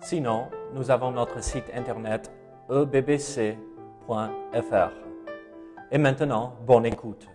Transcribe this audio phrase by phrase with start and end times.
[0.00, 2.30] Sinon, nous avons notre site internet
[2.70, 3.56] ebbc.fr.
[5.90, 7.26] Et maintenant, bonne écoute.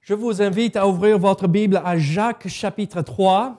[0.00, 3.56] Je vous invite à ouvrir votre Bible à Jacques chapitre 3.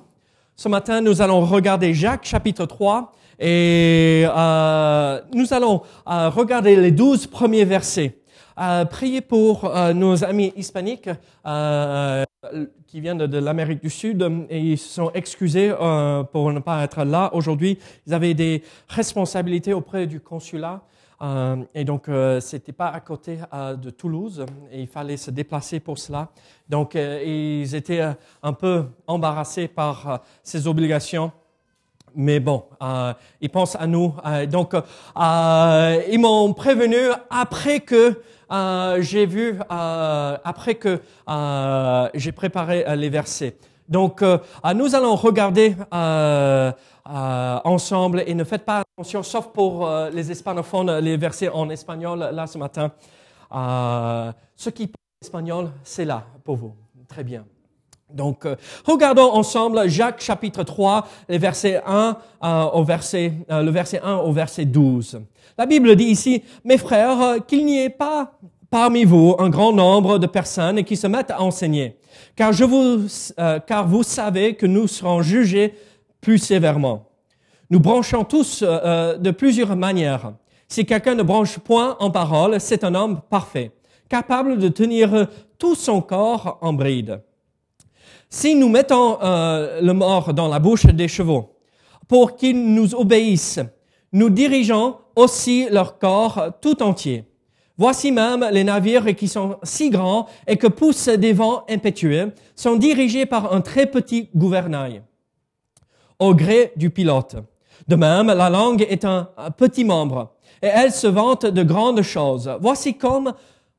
[0.56, 6.92] Ce matin, nous allons regarder Jacques chapitre 3 et euh, nous allons euh, regarder les
[6.92, 8.20] douze premiers versets.
[8.60, 11.10] Euh, priez pour euh, nos amis hispaniques
[11.46, 12.26] euh,
[12.88, 16.84] qui viennent de, l'Amérique du Sud et ils se sont excusés euh, pour ne pas
[16.84, 17.78] être là aujourd'hui.
[18.08, 20.82] Ils avaient des responsabilités auprès du consulat.
[21.22, 25.32] Euh, et donc, euh, c'était pas à côté euh, de Toulouse et il fallait se
[25.32, 26.30] déplacer pour cela.
[26.70, 31.32] Donc, euh, ils étaient euh, un peu embarrassés par euh, ces obligations.
[32.20, 34.12] Mais bon, euh, ils pensent à nous.
[34.26, 36.98] Euh, donc, euh, ils m'ont prévenu
[37.30, 38.20] après que
[38.52, 43.56] euh, j'ai vu, euh, après que euh, j'ai préparé les versets.
[43.88, 44.22] Donc,
[44.76, 45.76] nous allons regarder
[47.06, 52.48] ensemble et ne faites pas attention, sauf pour les hispanophones, les versets en espagnol là
[52.48, 52.92] ce matin.
[54.58, 56.74] Ceux qui parlent espagnol, c'est là pour vous.
[57.08, 57.46] Très bien.
[58.14, 58.56] Donc, euh,
[58.86, 64.16] regardons ensemble Jacques chapitre 3, les versets 1 euh, au verset, euh, le verset 1
[64.18, 65.20] au verset 12.
[65.58, 68.32] La Bible dit ici, mes frères, euh, qu'il n'y ait pas
[68.70, 71.98] parmi vous un grand nombre de personnes qui se mettent à enseigner,
[72.36, 73.08] car je vous,
[73.66, 75.74] car vous savez que nous serons jugés
[76.20, 77.10] plus sévèrement.
[77.70, 80.34] Nous branchons tous de plusieurs manières.
[80.68, 83.72] Si quelqu'un ne branche point en parole, c'est un homme parfait,
[84.10, 85.28] capable de tenir
[85.58, 87.22] tout son corps en bride.
[88.30, 91.56] Si nous mettons euh, le mort dans la bouche des chevaux
[92.08, 93.62] pour qu'ils nous obéissent,
[94.12, 97.26] nous dirigeons aussi leur corps tout entier.
[97.78, 102.76] Voici même les navires qui sont si grands et que poussent des vents impétueux sont
[102.76, 105.04] dirigés par un très petit gouvernail
[106.20, 107.36] au gré du pilote.
[107.88, 112.02] De même, la langue est un, un petit membre et elle se vante de grandes
[112.02, 112.52] choses.
[112.60, 113.34] Voici comme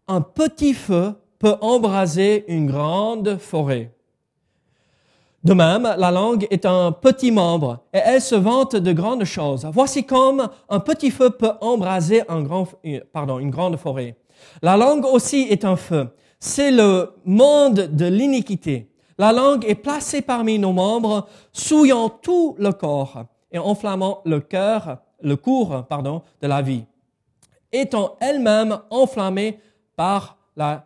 [0.07, 3.93] un petit feu peut embraser une grande forêt.
[5.45, 9.67] De même, la langue est un petit membre et elle se vante de grandes choses.
[9.73, 14.17] Voici comme un petit feu peut embraser une grande forêt.
[14.63, 16.09] La langue aussi est un feu.
[16.41, 18.91] C'est le monde de l'iniquité.
[19.17, 24.99] La langue est placée parmi nos membres, souillant tout le corps et enflammant le cœur,
[25.21, 25.87] le cours,
[26.41, 26.85] de la vie,
[27.73, 29.59] étant elle-même enflammée
[29.97, 30.85] par la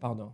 [0.00, 0.32] pardon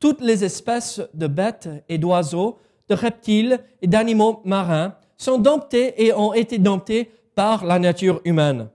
[0.00, 2.58] toutes les espèces de bêtes et d'oiseaux,
[2.88, 8.68] de reptiles et d'animaux marins sont domptés et ont été domptés par la nature humaine.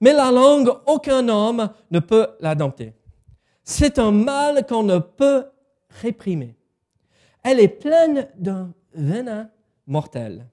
[0.00, 2.92] Mais la langue, aucun homme ne peut la dompter.
[3.64, 5.44] C'est un mal qu'on ne peut
[6.00, 6.56] réprimer.
[7.42, 9.48] Elle est pleine d'un venin
[9.86, 10.46] mortel.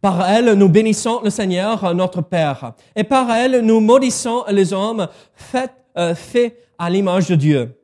[0.00, 5.08] Par elle, nous bénissons le Seigneur, notre Père, et par elle, nous maudissons les hommes
[5.34, 7.76] faits, euh, faits à l'image de Dieu.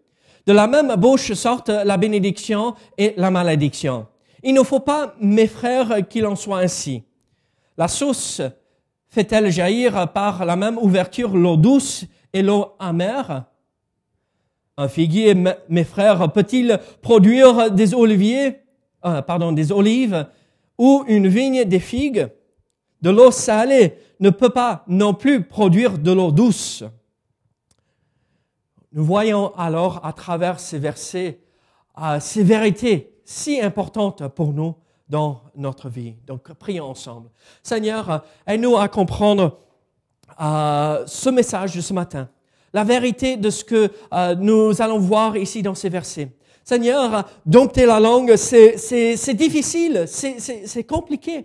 [0.47, 4.07] De la même bouche sortent la bénédiction et la malédiction.
[4.43, 7.05] Il ne faut pas, mes frères, qu'il en soit ainsi.
[7.79, 8.43] La source
[9.09, 13.45] fait-elle jaillir par la même ouverture l'eau douce et l'eau amère?
[14.77, 15.37] Un figuier,
[15.69, 18.61] mes frères, peut-il produire des oliviers,
[19.05, 20.27] euh, pardon, des olives
[20.79, 22.29] ou une vigne des figues?
[23.01, 26.85] De l'eau salée ne peut pas non plus produire de l'eau douce.
[28.93, 31.41] Nous voyons alors à travers ces versets
[32.01, 34.75] euh, ces vérités si importantes pour nous
[35.09, 36.15] dans notre vie.
[36.27, 37.29] Donc prions ensemble.
[37.63, 39.59] Seigneur, aide-nous à comprendre
[40.41, 42.31] euh, ce message de ce matin,
[42.73, 46.31] la vérité de ce que euh, nous allons voir ici dans ces versets.
[46.65, 51.45] Seigneur, dompter la langue, c'est difficile, c'est compliqué.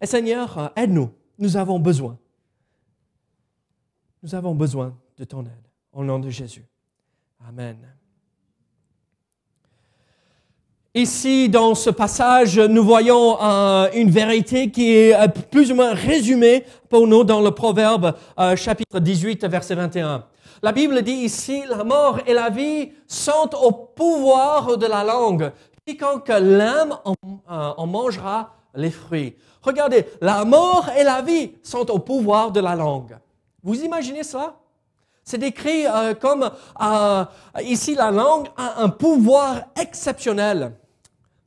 [0.00, 1.10] Et Seigneur, aide-nous.
[1.38, 2.18] Nous avons besoin.
[4.22, 5.52] Nous avons besoin de ton aide.
[5.92, 6.64] Au nom de Jésus.
[7.48, 7.76] Amen.
[10.94, 15.94] Ici, dans ce passage, nous voyons euh, une vérité qui est euh, plus ou moins
[15.94, 20.24] résumée pour nous dans le Proverbe euh, chapitre 18, verset 21.
[20.60, 25.52] La Bible dit ici, la mort et la vie sont au pouvoir de la langue.
[25.86, 27.14] Quiconque l'aime en,
[27.46, 29.36] en mangera les fruits.
[29.62, 33.16] Regardez, la mort et la vie sont au pouvoir de la langue.
[33.62, 34.56] Vous imaginez cela
[35.28, 36.48] C'est décrit euh, comme
[36.80, 37.24] euh,
[37.64, 40.72] ici la langue a un pouvoir exceptionnel.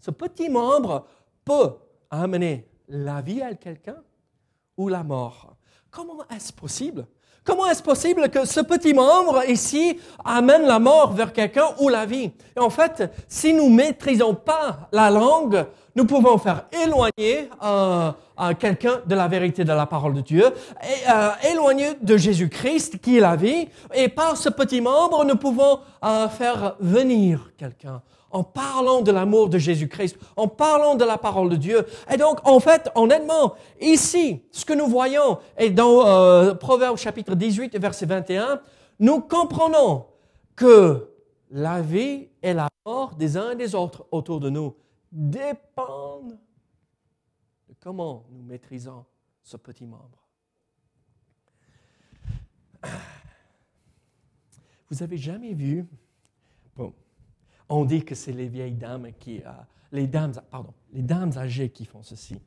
[0.02, 1.08] Ce petit membre
[1.46, 1.72] peut
[2.12, 3.96] amener la vie à quelqu'un
[4.76, 5.56] ou la mort.
[5.90, 7.08] Comment est-ce possible?
[7.46, 12.06] Comment est-ce possible que ce petit membre ici amène la mort vers quelqu'un ou la
[12.06, 12.32] vie?
[12.58, 15.66] En fait, si nous maîtrisons pas la langue,
[15.96, 20.46] nous pouvons faire éloigner euh, euh, quelqu'un de la vérité de la parole de Dieu,
[20.46, 25.80] euh, éloigner de Jésus-Christ qui est la vie, et par ce petit membre, nous pouvons
[26.38, 28.02] faire venir quelqu'un
[28.32, 31.86] en parlant de l'amour de Jésus-Christ, en parlant de la parole de Dieu.
[32.12, 37.36] Et donc, en fait, honnêtement, ici, ce que nous voyons, et dans euh, Proverbe chapitre
[37.36, 38.62] 18, verset 21,
[39.00, 40.06] nous comprenons
[40.56, 41.10] que
[41.52, 44.76] la vie et la mort des uns et des autres autour de nous
[45.12, 46.38] dépendent
[47.68, 49.06] de comment nous maîtrisons
[49.44, 50.28] ce petit membre.
[54.90, 55.86] Vous avez jamais vu,
[57.68, 59.52] on dit que c'est les vieilles dames qui, euh,
[59.92, 62.42] les dames, pardon, les dames âgées qui font ceci.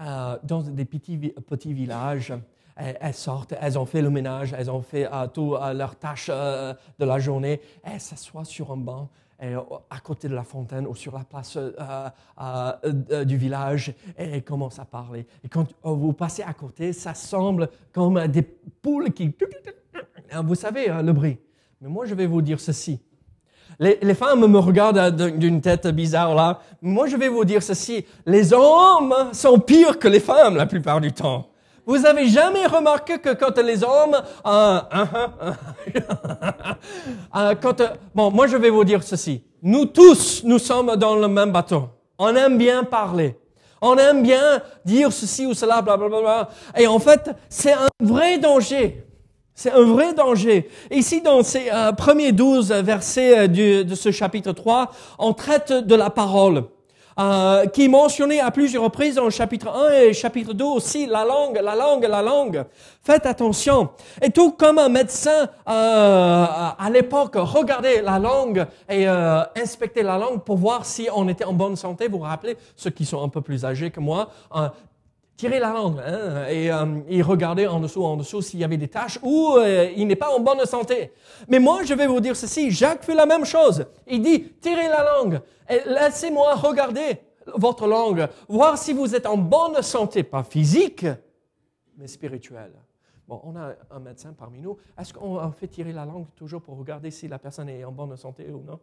[0.00, 2.32] Euh, dans des petits, petits villages,
[2.76, 6.28] elles, sortent, elles ont fait le ménage, elles ont fait euh, tout euh, leurs tâches
[6.28, 9.08] de la journée, elles s'assoient sur un banc
[9.40, 12.08] à côté de la fontaine ou sur la place euh,
[12.40, 15.26] euh, du village et elles commencent à parler.
[15.42, 19.34] Et quand euh, vous passez à côté, ça semble comme des poules qui...
[20.44, 21.38] Vous savez, hein, le bruit.
[21.80, 23.00] Mais moi, je vais vous dire ceci.
[23.78, 26.60] Les, les femmes me regardent euh, d'un- d'une tête bizarre là.
[26.80, 28.06] Moi, je vais vous dire ceci.
[28.24, 31.48] Les hommes sont pires que les femmes la plupart du temps.
[31.86, 35.08] Vous avez jamais remarqué que quand les hommes, euh, hein,
[35.40, 35.56] hein,
[37.36, 39.44] euh, quand, euh, bon, moi je vais vous dire ceci.
[39.62, 41.88] Nous tous, nous sommes dans le même bateau.
[42.18, 43.38] On aime bien parler.
[43.80, 46.20] On aime bien dire ceci ou cela, blablabla.
[46.20, 46.48] Bla, bla.
[46.82, 49.04] Et en fait, c'est un vrai danger.
[49.54, 50.68] C'est un vrai danger.
[50.90, 55.94] Ici, dans ces euh, premiers douze versets euh, de ce chapitre 3, on traite de
[55.94, 56.64] la parole,
[57.18, 61.06] euh, qui est mentionnée à plusieurs reprises dans le chapitre 1 et chapitre 2 aussi,
[61.06, 62.64] la langue, la langue, la langue.
[63.02, 63.90] Faites attention.
[64.22, 66.46] Et tout comme un médecin euh,
[66.78, 71.44] à l'époque regardait la langue et euh, inspectait la langue pour voir si on était
[71.44, 74.30] en bonne santé, vous vous rappelez, ceux qui sont un peu plus âgés que moi,
[74.56, 74.68] euh,
[75.36, 78.76] tirer la langue hein, et, euh, et regarder en dessous, en dessous s'il y avait
[78.76, 81.12] des taches ou euh, il n'est pas en bonne santé.
[81.48, 83.84] Mais moi, je vais vous dire ceci, Jacques fait la même chose.
[84.06, 87.18] Il dit, tirez la langue et laissez-moi regarder
[87.56, 91.06] votre langue, voir si vous êtes en bonne santé, pas physique,
[91.96, 92.72] mais spirituelle.
[93.26, 94.76] Bon, on a un médecin parmi nous.
[94.98, 98.16] Est-ce qu'on fait tirer la langue toujours pour regarder si la personne est en bonne
[98.16, 98.78] santé ou non?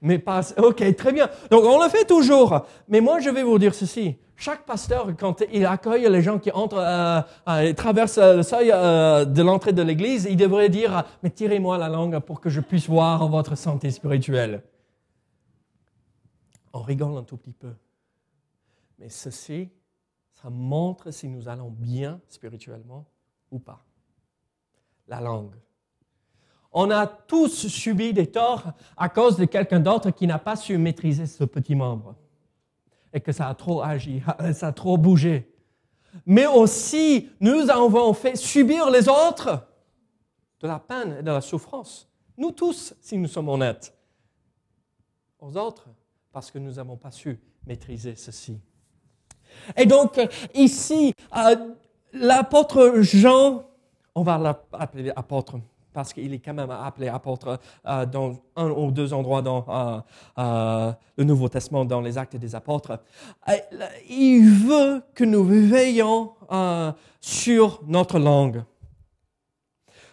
[0.00, 1.28] Mais pas, ok, très bien.
[1.50, 2.66] Donc on le fait toujours.
[2.88, 4.18] Mais moi, je vais vous dire ceci.
[4.42, 8.72] Chaque pasteur, quand il accueille les gens qui entrent, euh, euh, traversent euh, le seuil
[8.72, 12.60] euh, de l'entrée de l'église, il devrait dire, mais tirez-moi la langue pour que je
[12.60, 14.64] puisse voir votre santé spirituelle.
[16.72, 17.72] On rigole un tout petit peu.
[18.98, 19.68] Mais ceci,
[20.32, 23.06] ça montre si nous allons bien spirituellement
[23.52, 23.84] ou pas.
[25.06, 25.54] La langue.
[26.72, 30.76] On a tous subi des torts à cause de quelqu'un d'autre qui n'a pas su
[30.78, 32.16] maîtriser ce petit membre
[33.12, 35.48] et que ça a trop agi, ça a trop bougé.
[36.26, 39.66] Mais aussi, nous avons fait subir les autres
[40.60, 42.08] de la peine et de la souffrance.
[42.36, 43.96] Nous tous, si nous sommes honnêtes.
[45.40, 45.88] Aux autres,
[46.32, 48.60] parce que nous n'avons pas su maîtriser ceci.
[49.76, 50.20] Et donc,
[50.54, 51.74] ici, euh,
[52.12, 53.64] l'apôtre Jean,
[54.14, 55.58] on va l'appeler apôtre
[55.92, 60.00] parce qu'il est quand même appelé apôtre euh, dans un ou deux endroits dans euh,
[60.38, 63.00] euh, le Nouveau Testament, dans les Actes des Apôtres.
[64.08, 66.32] Il veut que nous veillions
[67.20, 68.62] sur notre langue.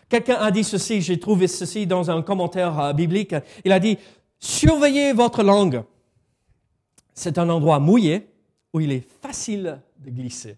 [0.08, 3.36] Quelqu'un a dit ceci, j'ai trouvé ceci dans un commentaire biblique.
[3.64, 3.98] Il a dit,
[4.40, 5.84] surveillez votre langue.
[7.14, 8.28] C'est un endroit mouillé
[8.74, 10.58] où il est facile de glisser.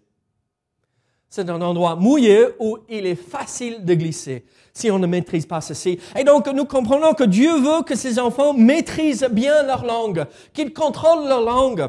[1.33, 5.61] C'est un endroit mouillé où il est facile de glisser si on ne maîtrise pas
[5.61, 5.97] ceci.
[6.19, 10.73] Et donc, nous comprenons que Dieu veut que ses enfants maîtrisent bien leur langue, qu'ils
[10.73, 11.87] contrôlent leur langue.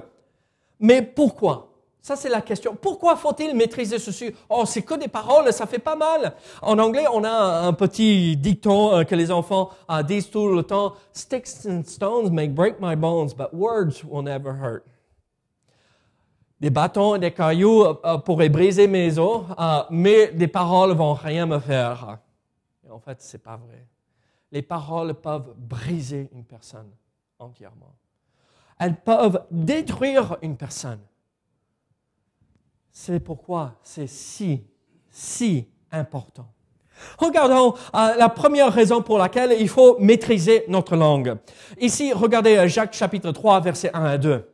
[0.79, 1.73] Mais pourquoi?
[2.01, 2.77] Ça, c'est la question.
[2.81, 4.31] Pourquoi faut-il maîtriser ceci?
[4.49, 6.35] Oh, c'est que des paroles, ça fait pas mal.
[6.61, 10.63] En anglais, on a un petit dicton euh, que les enfants euh, disent tout le
[10.63, 10.93] temps.
[11.13, 14.85] Sticks and stones may break my bones, but words will never hurt
[16.63, 21.13] des bâtons et des cailloux euh, pourraient briser mes os, euh, mais des paroles vont
[21.13, 22.19] rien me faire.
[22.89, 23.85] En fait, c'est pas vrai.
[24.53, 26.91] Les paroles peuvent briser une personne,
[27.41, 27.97] entièrement.
[28.79, 31.01] Elles peuvent détruire une personne.
[32.93, 34.63] C'est pourquoi c'est si,
[35.11, 36.47] si important.
[37.19, 41.39] Regardons euh, la première raison pour laquelle il faut maîtriser notre langue.
[41.81, 44.52] Ici, regardez euh, Jacques chapitre 3, versets 1 à 2.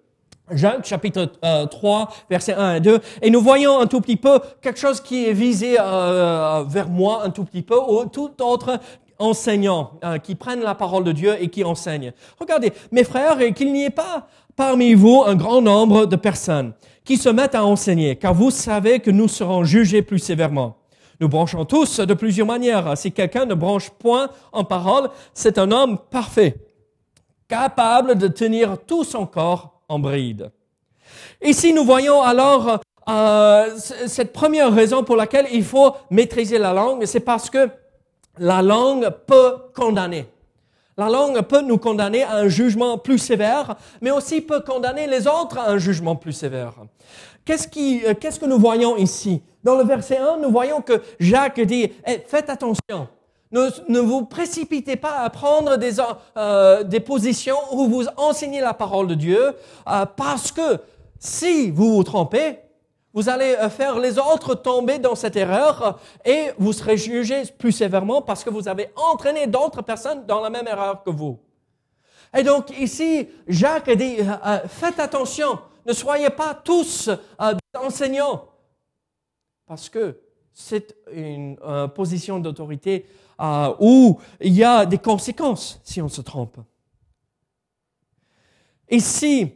[0.50, 1.30] Jacques chapitre
[1.70, 3.00] 3, euh, versets 1 à 2.
[3.22, 7.30] Et nous voyons un tout petit peu quelque chose qui est visé vers moi un
[7.30, 8.78] tout petit peu, ou tout autre
[9.18, 12.12] enseignants qui prennent la parole de Dieu et qui enseignent.
[12.38, 16.72] Regardez, mes frères, qu'il n'y ait pas parmi vous un grand nombre de personnes
[17.04, 20.76] qui se mettent à enseigner, car vous savez que nous serons jugés plus sévèrement.
[21.20, 22.96] Nous branchons tous de plusieurs manières.
[22.96, 26.56] Si quelqu'un ne branche point en parole, c'est un homme parfait,
[27.48, 30.50] capable de tenir tout son corps en bride.
[31.42, 33.76] Ici, nous voyons alors euh,
[34.06, 37.68] cette première raison pour laquelle il faut maîtriser la langue, c'est parce que
[38.38, 40.26] la langue peut condamner.
[40.96, 45.26] La langue peut nous condamner à un jugement plus sévère, mais aussi peut condamner les
[45.26, 46.74] autres à un jugement plus sévère.
[47.44, 49.40] Qu'est-ce, qui, euh, qu'est-ce que nous voyons ici?
[49.64, 53.08] Dans le verset 1, nous voyons que Jacques dit, eh, faites attention,
[53.50, 55.96] ne, vous précipitez pas à prendre des,
[56.36, 59.54] euh, des positions où vous enseignez la parole de Dieu,
[59.88, 60.78] euh, parce que
[61.18, 62.58] si vous vous trompez,
[63.14, 67.72] vous allez euh, faire les autres tomber dans cette erreur et vous serez jugé plus
[67.72, 71.38] sévèrement parce que vous avez entraîné d'autres personnes dans la même erreur que vous.
[72.36, 74.18] Et donc ici, Jacques dit,
[74.68, 77.08] faites attention, ne soyez pas tous
[77.74, 78.44] enseignants
[79.66, 80.20] parce que
[80.52, 81.56] c'est une
[81.94, 83.06] position d'autorité
[83.80, 86.58] où il y a des conséquences si on se trompe.
[88.90, 89.52] Ici,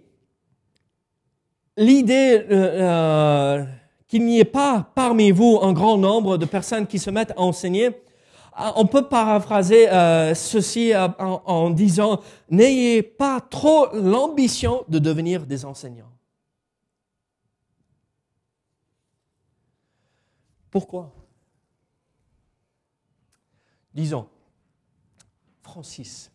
[1.76, 3.64] l'idée euh, euh,
[4.06, 7.40] qu'il n'y ait pas parmi vous un grand nombre de personnes qui se mettent à
[7.40, 9.86] enseigner, euh, on peut paraphraser
[10.34, 12.20] ceci en disant,
[12.50, 16.12] n'ayez pas trop l'ambition de devenir des enseignants.
[20.70, 21.21] Pourquoi?
[23.94, 24.26] Disons,
[25.62, 26.30] Francis,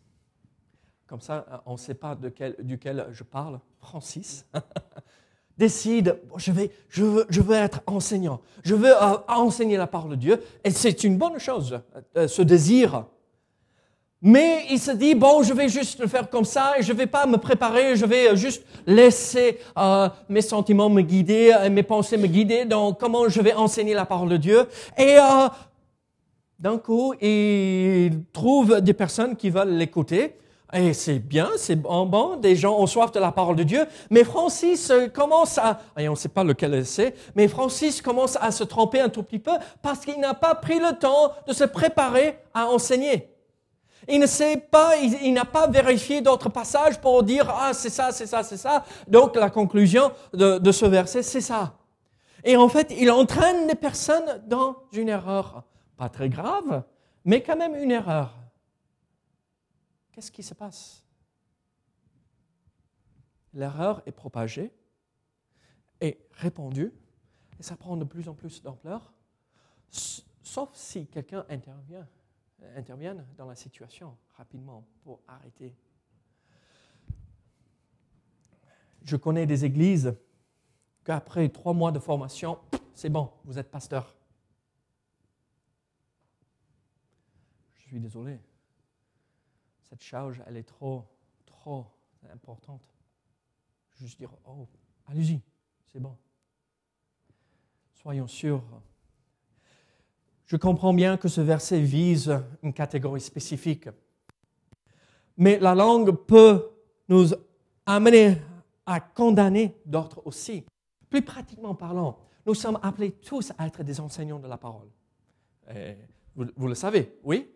[1.06, 2.16] comme ça on ne sait pas
[2.60, 4.46] duquel je parle, Francis,
[5.58, 10.42] décide, je, vais, je, veux, être enseignant, je veux euh, enseigner la parole de Dieu,
[10.62, 11.80] et c'est une bonne chose,
[12.16, 13.06] euh, ce désir.
[14.20, 17.06] Mais il se dit, bon, je vais juste le faire comme ça, et je vais
[17.06, 22.26] pas me préparer, je vais juste laisser euh, mes sentiments me guider, mes pensées me
[22.26, 24.66] guider dans comment je vais enseigner la parole de Dieu.
[24.96, 25.16] Et
[26.58, 30.38] d'un coup, il trouve des personnes qui veulent l'écouter,
[30.72, 33.86] et c'est bien, c'est bon, bon, des gens ont soif de la parole de Dieu.
[34.10, 38.36] Mais Francis euh, commence à, et on ne sait pas lequel c'est, mais Francis commence
[38.38, 41.54] à se tromper un tout petit peu parce qu'il n'a pas pris le temps de
[41.54, 43.30] se préparer à enseigner.
[44.08, 48.10] Il ne sait pas, il, n'a pas vérifié d'autres passages pour dire, ah, c'est ça,
[48.12, 48.84] c'est ça, c'est ça.
[49.06, 51.74] Donc, la conclusion de, de ce verset, c'est ça.
[52.44, 55.64] Et en fait, il entraîne les personnes dans une erreur.
[55.98, 56.84] Pas très grave,
[57.24, 58.34] mais quand même une erreur.
[60.12, 61.04] Qu'est-ce qui se passe?
[63.52, 64.72] L'erreur est propagée
[66.00, 66.92] et répandue,
[67.58, 69.12] et ça prend de plus en plus d'ampleur,
[69.90, 72.06] sauf si quelqu'un intervient,
[72.76, 75.74] intervient dans la situation rapidement pour arrêter.
[79.02, 80.14] Je connais des églises
[81.02, 82.58] qu'après trois mois de formation,
[82.94, 84.17] c'est bon, vous êtes pasteur.
[87.88, 88.38] Suis désolé
[89.88, 91.04] cette charge, elle est trop,
[91.46, 91.86] trop
[92.32, 92.82] importante.
[93.98, 94.66] Juste dire, oh,
[95.06, 95.40] allez-y,
[95.86, 96.14] c'est bon.
[97.94, 98.62] Soyons sûrs.
[100.44, 103.88] Je comprends bien que ce verset vise une catégorie spécifique.
[105.36, 106.70] Mais la langue peut
[107.08, 107.30] nous
[107.86, 108.36] amener
[108.84, 110.64] à condamner d'autres aussi.
[111.08, 114.88] Plus pratiquement parlant, nous sommes appelés tous à être des enseignants de la parole.
[116.34, 117.48] vous le savez, oui?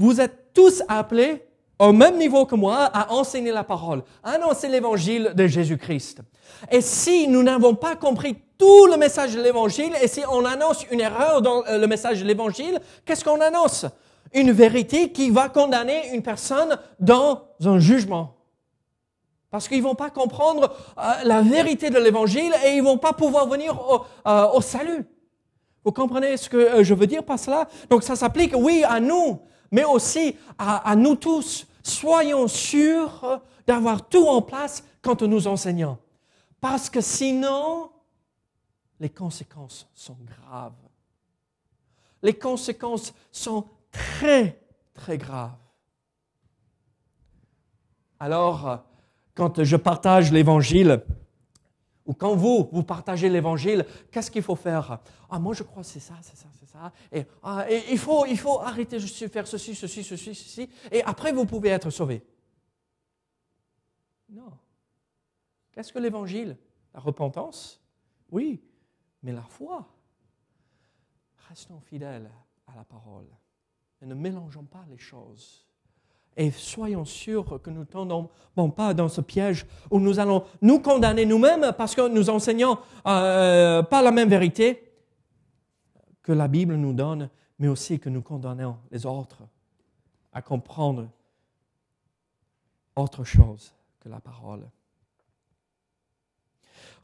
[0.00, 1.44] Vous êtes tous appelés
[1.78, 6.22] au même niveau que moi à enseigner la parole, à annoncer l'évangile de Jésus-Christ.
[6.70, 10.86] Et si nous n'avons pas compris tout le message de l'évangile et si on annonce
[10.90, 13.84] une erreur dans euh, le message de l'évangile, qu'est-ce qu'on annonce?
[14.32, 18.36] Une vérité qui va condamner une personne dans un jugement.
[19.50, 23.46] Parce qu'ils vont pas comprendre euh, la vérité de l'évangile et ils vont pas pouvoir
[23.48, 25.04] venir au, euh, au salut.
[25.84, 27.68] Vous comprenez ce que je veux dire par cela?
[27.90, 31.66] Donc ça s'applique, oui, à nous, mais aussi à, nous tous.
[31.82, 35.98] Soyons sûrs d'avoir tout en place quand nous enseignons.
[36.60, 37.90] Parce que sinon,
[38.98, 40.74] les conséquences sont graves.
[42.22, 44.62] Les conséquences sont très,
[44.92, 45.56] très graves.
[48.18, 48.84] Alors,
[49.34, 51.02] quand je partage l'évangile,
[52.04, 54.98] ou quand vous, vous partagez l'évangile, qu'est-ce qu'il faut faire?
[55.30, 56.48] Ah, moi je crois que c'est ça, c'est ça,
[57.12, 60.68] Et, ah, il, faut, il faut arrêter de faire ceci, ceci, ceci, ceci.
[60.90, 62.22] Et après, vous pouvez être sauvé.
[64.28, 64.52] Non.
[65.72, 66.56] Qu'est-ce que l'évangile?
[66.94, 67.80] La repentance?
[68.30, 68.60] Oui,
[69.22, 69.86] mais la foi?
[71.48, 72.30] Restons fidèles
[72.66, 73.26] à la parole
[74.02, 75.66] et ne mélangeons pas les choses.
[76.36, 80.80] Et soyons sûrs que nous ne tombons pas dans ce piège où nous allons nous
[80.80, 84.89] condamner nous-mêmes parce que nous enseignons euh, pas la même vérité
[86.22, 89.42] que la Bible nous donne, mais aussi que nous condamnons les autres
[90.32, 91.08] à comprendre
[92.96, 94.68] autre chose que la parole.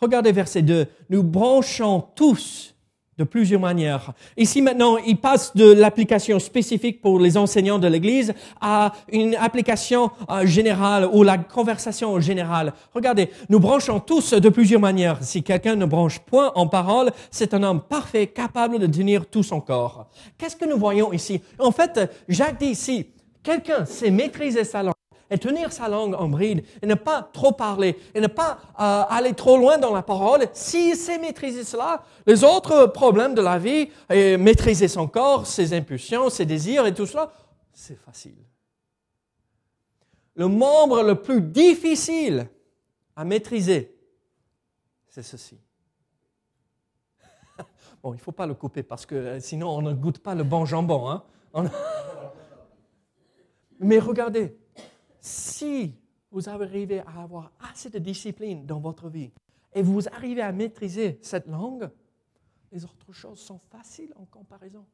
[0.00, 0.86] Regardez verset 2.
[1.10, 2.75] Nous branchons tous
[3.18, 4.12] de plusieurs manières.
[4.36, 10.10] Ici maintenant, il passe de l'application spécifique pour les enseignants de l'Église à une application
[10.30, 12.74] euh, générale ou la conversation générale.
[12.94, 15.22] Regardez, nous branchons tous de plusieurs manières.
[15.22, 19.42] Si quelqu'un ne branche point en parole, c'est un homme parfait, capable de tenir tout
[19.42, 20.08] son corps.
[20.36, 21.40] Qu'est-ce que nous voyons ici?
[21.58, 23.06] En fait, Jacques dit ici,
[23.42, 24.95] quelqu'un sait maîtriser sa langue
[25.30, 29.04] et tenir sa langue en bride et ne pas trop parler et ne pas euh,
[29.08, 33.58] aller trop loin dans la parole, s'il sait maîtriser cela, les autres problèmes de la
[33.58, 37.32] vie, et maîtriser son corps, ses impulsions, ses désirs et tout cela,
[37.72, 38.36] c'est facile.
[40.34, 42.48] Le membre le plus difficile
[43.16, 43.94] à maîtriser,
[45.08, 45.58] c'est ceci.
[48.02, 50.34] Bon, il ne faut pas le couper parce que euh, sinon on ne goûte pas
[50.34, 51.08] le bon jambon.
[51.08, 51.24] Hein?
[53.80, 54.56] Mais regardez,
[55.26, 55.94] si
[56.30, 59.32] vous arrivez à avoir assez de discipline dans votre vie
[59.74, 61.90] et vous arrivez à maîtriser cette langue,
[62.70, 64.86] les autres choses sont faciles en comparaison.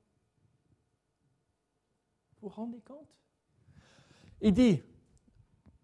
[2.41, 3.09] Vous vous rendez compte?
[4.41, 4.83] Il dit,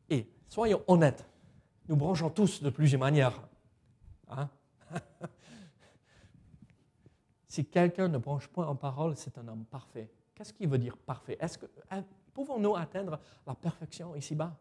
[0.09, 1.25] et soyons honnêtes,
[1.89, 3.41] nous branchons tous de plusieurs manières.
[4.29, 4.49] Hein?
[7.49, 10.11] si quelqu'un ne branche point en parole, c'est un homme parfait.
[10.35, 11.37] Qu'est-ce qui veut dire parfait?
[11.41, 12.05] Est-ce que hein,
[12.39, 14.57] Pouvons-nous atteindre la perfection ici-bas?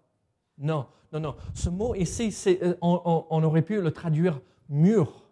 [0.58, 1.36] Non, non, non.
[1.54, 5.30] Ce mot ici, euh, on, aurait pu le traduire mûr.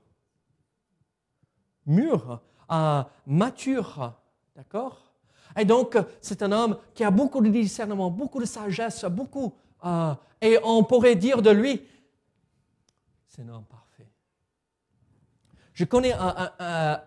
[1.88, 2.40] Mûr,
[2.72, 4.14] euh, mature,
[4.56, 5.12] d'accord?
[5.58, 9.56] Et donc, c'est un homme qui a beaucoup de discernement, beaucoup de sagesse, beaucoup.
[9.84, 11.82] Euh, et on pourrait dire de lui,
[13.26, 14.08] c'est un homme parfait.
[15.74, 17.02] Je connais un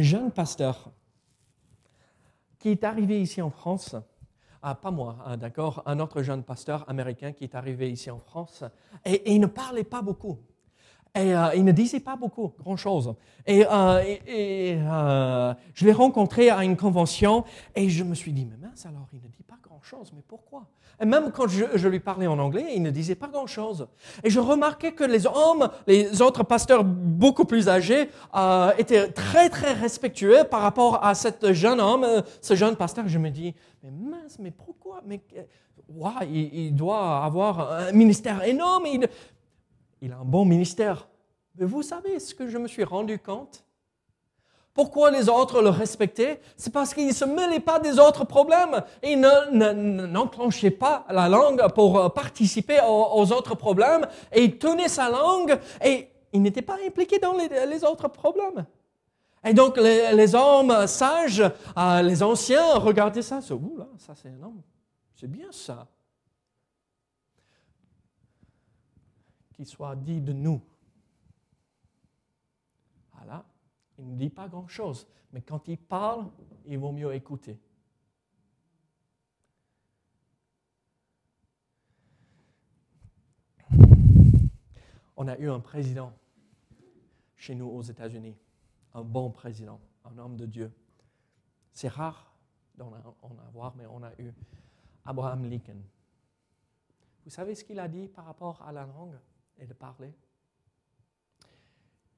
[0.00, 0.90] jeune pasteur
[2.58, 3.94] qui est arrivé ici en France
[4.66, 8.18] ah, pas moi, hein, d'accord, un autre jeune pasteur américain qui est arrivé ici en
[8.18, 8.64] France,
[9.04, 10.38] et, il ne parlait pas beaucoup.
[11.16, 13.14] Et euh, il ne disait pas beaucoup, grand-chose.
[13.46, 17.44] Et, euh, et euh, je l'ai rencontré à une convention
[17.76, 20.66] et je me suis dit, mais mince alors, il ne dit pas grand-chose, mais pourquoi?
[21.00, 23.86] Et même quand je, lui parlais en anglais, il ne disait pas grand-chose.
[24.24, 28.08] Et je remarquais que les hommes, les autres pasteurs beaucoup plus âgés,
[28.78, 32.06] étaient très, très respectueux par rapport à ce jeune homme,
[32.40, 33.08] ce jeune pasteur.
[33.08, 35.00] Je me dis, mais mince, mais pourquoi?
[35.04, 35.20] Mais,
[36.32, 38.86] il, doit avoir un ministère énorme.
[38.86, 39.08] Il,
[40.04, 41.08] il a un bon ministère.
[41.56, 43.64] Mais vous savez ce que je me suis rendu compte?
[44.74, 46.40] Pourquoi les autres le respectaient?
[46.56, 48.82] C'est parce qu'il ne se mêlait pas des autres problèmes.
[49.02, 54.06] Il n'enclenchait pas la langue pour participer aux, autres problèmes.
[54.32, 58.66] Et il tenait sa langue et il n'était pas impliqué dans les autres problèmes.
[59.44, 61.40] Et donc les, hommes sages,
[61.76, 64.62] euh, les anciens, regardaient ça, ça, là, ça c'est un homme,
[65.14, 65.86] c'est bien ça.
[69.54, 70.60] Qu'il soit dit de nous.
[73.12, 73.46] Voilà,
[73.96, 76.30] il ne dit pas grand-chose, mais quand il parle,
[76.66, 77.58] il vaut mieux écouter.
[85.16, 86.12] On a eu un président
[87.36, 88.36] chez nous aux États-Unis
[88.94, 90.72] un bon président, un homme de Dieu.
[91.72, 92.32] C'est rare
[92.76, 94.32] d'en avoir, mais on a eu
[95.04, 95.82] Abraham Lincoln.
[97.24, 99.18] Vous savez ce qu'il a dit par rapport à la langue?
[99.58, 100.12] Et de parler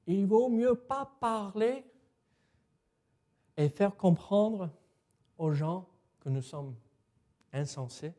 [0.05, 1.85] Il vaut mieux pas parler
[3.55, 4.69] et faire comprendre
[5.37, 5.87] aux gens
[6.19, 6.75] que nous sommes
[7.53, 8.13] insensés.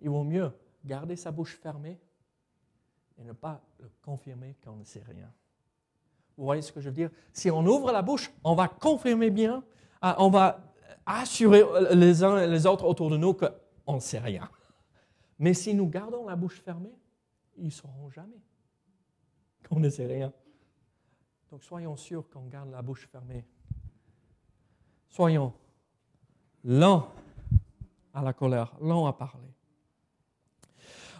[0.00, 0.52] Il vaut mieux
[0.84, 1.98] garder sa bouche fermée
[3.18, 5.32] et ne pas le confirmer qu'on ne sait rien.
[6.36, 7.10] Vous voyez ce que je veux dire?
[7.32, 9.64] Si on ouvre la bouche, on va confirmer bien,
[10.00, 10.74] ah, on va
[11.06, 14.50] assurer les uns et les autres autour de nous qu'on ne sait rien.
[15.38, 16.94] Mais si nous gardons la bouche fermée,
[17.56, 18.40] ils ne sauront jamais
[19.68, 20.32] qu'on ne sait rien.
[21.50, 23.44] Donc soyons sûrs qu'on garde la bouche fermée.
[25.08, 25.52] Soyons
[26.64, 27.12] lents
[28.12, 29.48] à la colère, lents à parler.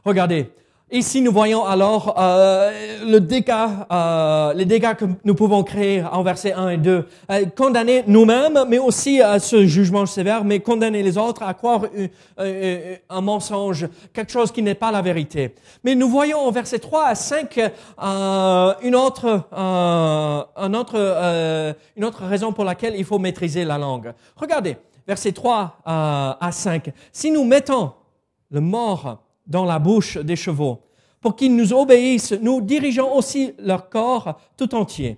[0.04, 0.52] Regardez,
[0.94, 2.70] Ici, nous voyons alors euh,
[3.04, 7.08] le dégât, euh, les dégâts que nous pouvons créer en versets 1 et 2.
[7.32, 11.86] Euh, condamner nous-mêmes, mais aussi à ce jugement sévère, mais condamner les autres à croire
[12.38, 15.56] un, mensonge, quelque chose qui n'est pas la vérité.
[15.82, 17.58] Mais nous voyons en versets 3 à 5
[18.84, 20.96] une autre, autre,
[21.96, 24.14] une autre raison pour laquelle il faut maîtriser la langue.
[24.36, 24.76] Regardez,
[25.08, 26.92] versets 3 à 5.
[27.10, 27.90] Si nous mettons
[28.52, 30.83] le mort dans la bouche des chevaux.
[31.24, 35.16] Pour qu'ils nous obéissent, nous dirigeons aussi leur corps tout entier.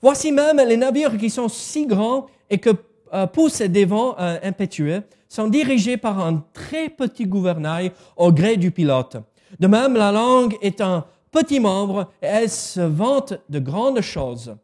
[0.00, 2.70] Voici même les navires qui sont si grands et que
[3.12, 8.58] euh, poussent des vents euh, impétueux, sont dirigés par un très petit gouvernail au gré
[8.58, 9.16] du pilote.
[9.58, 14.54] De même, la langue est un petit membre et elle se vante de grandes choses.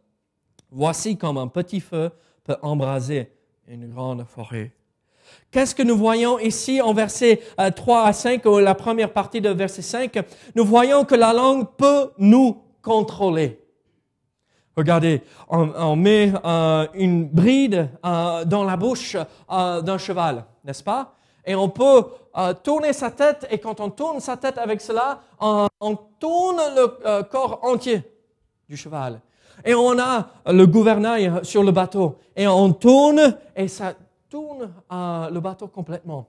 [0.70, 2.10] Voici comme un petit feu
[2.44, 3.32] peut embraser
[3.66, 4.70] une grande forêt.
[5.56, 7.40] Qu'est-ce que nous voyons ici en versets
[7.76, 10.22] 3 à 5, ou la première partie de verset 5
[10.54, 13.58] Nous voyons que la langue peut nous contrôler.
[14.76, 19.16] Regardez, on, met euh, une bride euh, dans la bouche
[19.50, 21.14] euh, d'un cheval, n'est-ce pas?
[21.46, 22.04] Et on peut
[22.62, 27.22] tourner sa tête, et quand on tourne sa tête avec cela, on, on tourne le
[27.22, 28.02] corps entier
[28.68, 29.22] du cheval.
[29.64, 33.94] Et on a le gouvernail sur le bateau, et on tourne, et ça
[34.28, 36.28] tourne euh, le bateau complètement.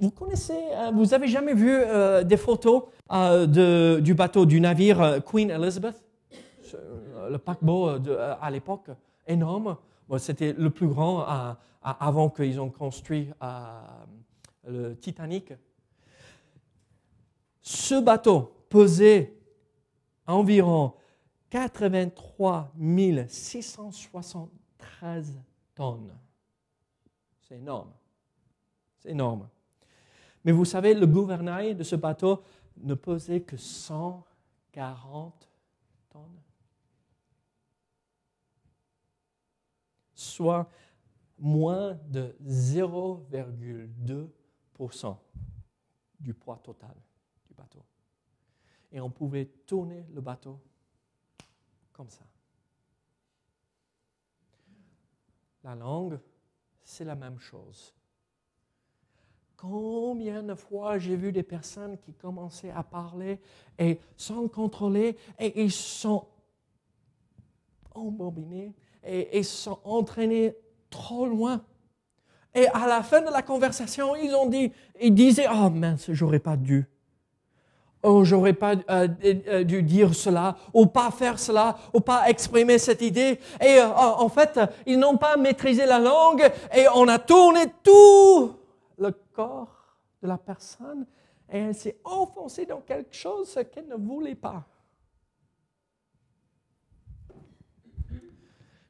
[0.00, 5.22] Vous connaissez, euh, vous avez jamais vu euh, des photos de, du bateau du navire
[5.24, 6.02] Queen Elizabeth,
[7.30, 7.90] le paquebot
[8.40, 8.90] à l'époque,
[9.26, 9.76] énorme.
[10.18, 11.24] C'était le plus grand
[11.82, 13.30] avant qu'ils ont construit
[14.66, 15.52] le Titanic.
[17.62, 19.36] Ce bateau pesait
[20.26, 20.94] environ
[21.50, 22.72] 83
[23.28, 25.40] 673
[25.74, 26.12] tonnes.
[27.46, 27.92] C'est énorme.
[28.98, 29.48] C'est énorme.
[30.44, 32.42] Mais vous savez, le gouvernail de ce bateau
[32.78, 35.48] ne pesait que 140
[36.08, 36.42] tonnes.
[40.12, 40.68] Soit
[41.38, 45.16] moins de 0,2%
[46.18, 46.96] du poids total
[47.46, 47.84] du bateau.
[48.90, 50.60] Et on pouvait tourner le bateau
[51.92, 52.26] comme ça.
[55.62, 56.18] La langue
[56.86, 57.92] c'est la même chose.
[59.56, 63.40] Combien de fois j'ai vu des personnes qui commençaient à parler
[63.78, 66.26] et sans contrôler et ils sont
[67.94, 68.72] embobinés
[69.02, 70.54] et ils sont entraînés
[70.88, 71.64] trop loin.
[72.54, 76.38] Et à la fin de la conversation, ils ont dit, ils disaient, oh mince, j'aurais
[76.38, 76.86] pas dû
[78.02, 82.78] oh, j'aurais pas euh, euh, dû dire cela, ou pas faire cela, ou pas exprimer
[82.78, 83.38] cette idée.
[83.60, 88.52] Et euh, en fait, ils n'ont pas maîtrisé la langue et on a tourné tout
[88.98, 91.06] le corps de la personne
[91.52, 94.64] et elle s'est enfoncée dans quelque chose qu'elle ne voulait pas.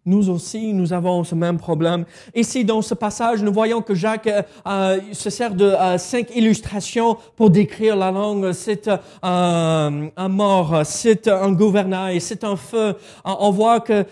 [0.06, 2.04] Nous aussi, nous avons ce même problème.
[2.32, 6.30] Ici, dans ce passage, nous voyons que Jacques euh, euh se sert de euh, cinq
[6.36, 8.52] illustrations pour décrire la langue.
[8.52, 12.94] C'est euh, un mort, c'est un gouvernail, c'est un feu.
[13.24, 14.04] On voit que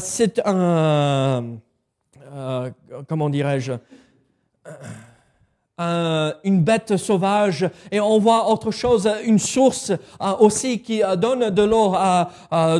[0.00, 1.44] c'est un,
[3.08, 3.72] comment dirais-je,
[5.80, 11.14] euh, une bête sauvage et on voit autre chose, une source euh, aussi qui euh,
[11.14, 11.94] donne de l'eau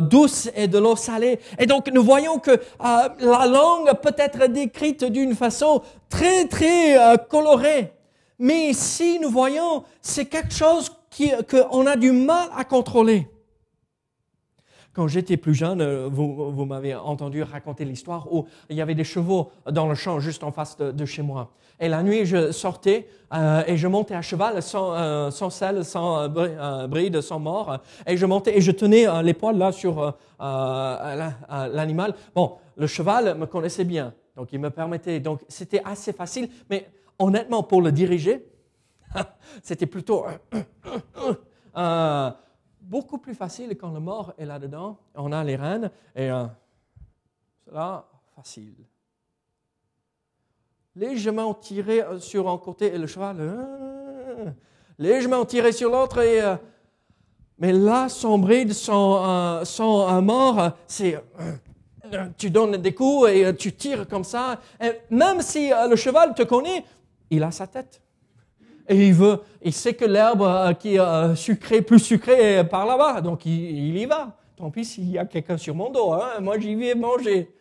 [0.01, 1.39] douce et de l'eau salée.
[1.57, 6.97] Et donc nous voyons que la langue peut être décrite d'une façon très très
[7.29, 7.93] colorée.
[8.37, 10.91] Mais ici nous voyons c'est quelque chose
[11.49, 13.27] qu'on a du mal à contrôler.
[14.93, 19.03] Quand j'étais plus jeune, euh, vous, m'avez entendu raconter l'histoire où il y avait des
[19.03, 21.51] chevaux dans le champ juste en face de, chez moi.
[21.79, 25.85] Et la nuit, je sortais euh, et je montais à cheval sans, euh, sans selle,
[25.85, 27.77] sans bride, sans mort.
[28.07, 32.15] Et je montais et je tenais les poils là sur l'animal.
[32.33, 35.19] Bon, le cheval me connaissait bien, donc il me permettait.
[35.19, 38.43] Donc c'était assez facile, mais honnêtement, pour le diriger,
[39.61, 40.25] c'était plutôt
[42.89, 44.97] beaucoup plus facile quand le mort est là-dedans.
[45.15, 46.45] On a les rênes et euh,
[47.65, 48.73] cela, facile.
[50.95, 54.49] Légèrement tiré euh, sur un côté et le cheval, euh,
[54.97, 56.55] légèrement tiré sur l'autre et euh,
[57.59, 61.21] mais là, son bride, son, son mort, c'est
[62.37, 64.61] tu donnes des coups et tu tires comme ça.
[65.09, 66.85] Même si le cheval te connaît,
[67.29, 68.01] il a sa tête.
[68.89, 72.63] Et il veut, il sait que l'herbe euh, qui est euh, sucrée, plus sucrée est
[72.63, 74.35] par là-bas, donc il, y va.
[74.55, 77.55] Tant pis s'il y a quelqu'un sur mon dos, hein, moi j'y vais manger.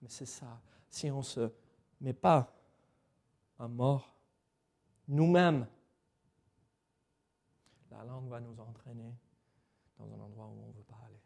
[0.00, 0.46] Mais c'est ça,
[0.88, 1.50] si on ne se
[2.00, 2.50] met pas
[3.58, 4.14] à mort
[5.08, 5.66] nous-mêmes,
[8.04, 9.14] langue va nous entraîner
[9.98, 11.20] dans un endroit où on ne veut pas aller.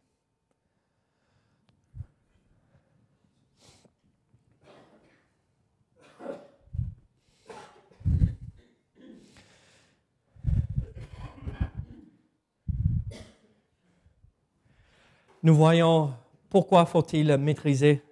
[15.45, 16.11] Nous voyons
[16.49, 18.03] pourquoi faut-il maîtriser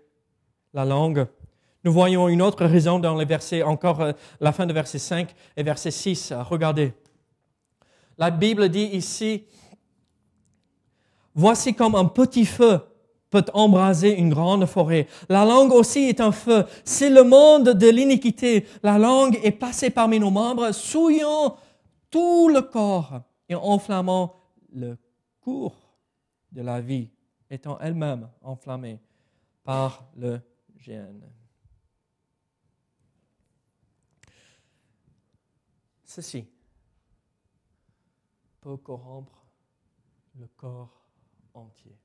[0.74, 1.26] la langue.
[1.82, 5.34] Nous voyons une autre raison dans les versets, encore euh, la fin de verset 5
[5.56, 6.34] et verset 6.
[6.50, 6.92] Regardez.
[8.18, 9.44] La Bible dit ici,
[11.34, 12.80] voici comme un petit feu
[13.30, 15.06] peut embraser une grande forêt.
[15.30, 16.66] La langue aussi est un feu.
[16.84, 18.66] C'est le monde de l'iniquité.
[18.82, 21.56] La langue est passée parmi nos membres, souillant
[22.10, 24.34] tout le corps et enflammant
[24.74, 24.98] le
[25.40, 25.74] cours
[26.52, 27.08] de la vie,
[27.52, 28.98] étant elle-même enflammée
[29.62, 30.40] par le
[30.78, 31.30] gène.
[36.02, 36.48] Ceci
[38.60, 39.44] peut corrompre
[40.38, 41.04] le corps
[41.52, 41.96] entier.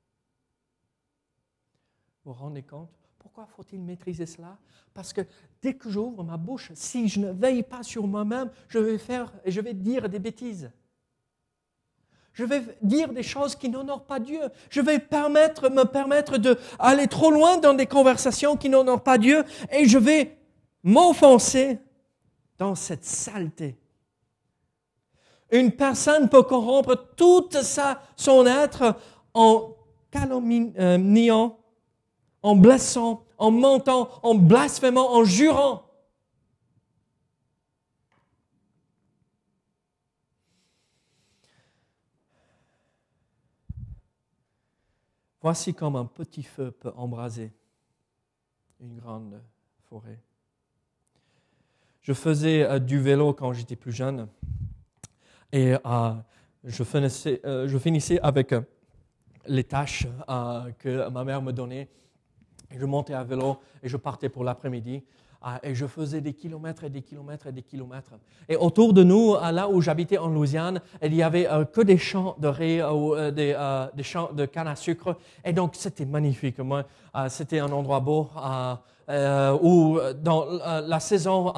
[2.24, 2.90] Vous vous rendez compte?
[3.18, 4.58] Pourquoi faut-il maîtriser cela?
[4.92, 5.22] Parce que
[5.62, 9.32] dès que j'ouvre ma bouche, si je ne veille pas sur moi-même, je vais faire
[9.44, 10.70] et je vais dire des bêtises.
[12.38, 14.38] Je vais dire des choses qui n'honorent pas Dieu.
[14.70, 19.88] Je vais me permettre d'aller trop loin dans des conversations qui n'honorent pas Dieu et
[19.88, 20.38] je vais
[20.84, 21.80] m'enfoncer
[22.56, 23.76] dans cette saleté.
[25.50, 28.94] Une personne peut corrompre toute sa, son être
[29.34, 29.74] en
[30.12, 31.58] calomniant,
[32.44, 35.87] en blessant, en mentant, en blasphémant, en jurant.
[45.40, 47.52] Voici comme un petit feu peut embraser
[48.80, 49.40] une grande
[49.88, 50.20] forêt.
[52.00, 54.28] Je faisais euh, du vélo quand j'étais plus jeune
[55.52, 56.14] et euh, euh,
[56.64, 58.54] je, finissais, avec
[59.46, 60.06] les tâches
[60.78, 61.88] que ma mère me donnait.
[62.70, 65.04] Je montais à vélo et je partais pour l'après-midi.
[65.40, 68.10] Ah, et je faisais des kilomètres et des kilomètres et des kilomètres.
[68.48, 71.96] Et autour de nous, là où j'habitais en Louisiane, il n'y avait euh, que des
[71.96, 75.16] champs de riz euh, ou euh, des, champs de canne à sucre.
[75.44, 76.58] Et donc, c'était magnifique.
[76.58, 76.84] Moi,
[77.28, 78.28] c'était un endroit beau
[79.62, 80.44] où, dans
[80.86, 81.52] la saison,